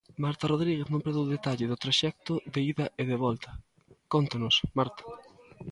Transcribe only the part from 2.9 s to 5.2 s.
e de volta, cóntanos, Marta...